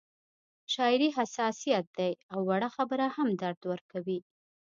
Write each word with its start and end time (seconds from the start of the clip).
شاعري 0.73 1.09
حساسیت 1.17 1.85
دی 1.97 2.11
او 2.33 2.39
وړه 2.49 2.69
خبره 2.75 3.07
هم 3.15 3.27
درد 3.41 3.61
ورکوي 3.71 4.19